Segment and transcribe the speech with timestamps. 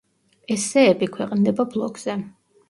[0.55, 2.17] ესსეები ქვეყნდება ბლოგზე.